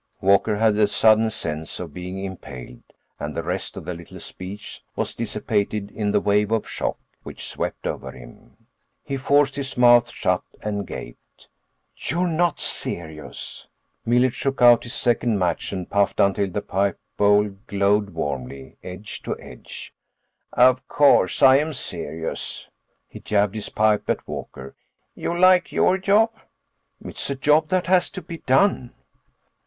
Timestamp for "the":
3.37-3.43, 3.85-3.93, 6.11-6.19, 16.49-16.63